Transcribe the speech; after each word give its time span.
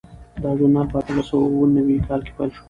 دا 0.41 0.49
ژورنال 0.57 0.87
په 0.91 0.97
اتلس 1.01 1.25
سوه 1.29 1.45
اووه 1.49 1.67
نوي 1.75 1.97
کې 2.05 2.31
پیل 2.37 2.51
شو. 2.53 2.59